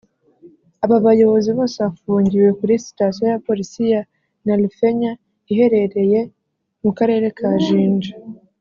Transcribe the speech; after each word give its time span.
Aba 0.83 0.97
bayobozi 1.05 1.49
bose 1.57 1.77
bafungiwe 1.85 2.49
kuri 2.59 2.73
Sitasiyo 2.85 3.25
ya 3.31 3.41
Polisi 3.47 3.81
ya 3.93 4.01
Nalufenya 4.45 5.11
iherereye 5.51 6.19
mu 6.83 6.91
Karere 6.97 7.27
ka 7.37 7.49
Jinja 7.63 8.13